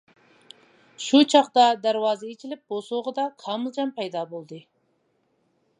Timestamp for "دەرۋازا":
1.83-2.31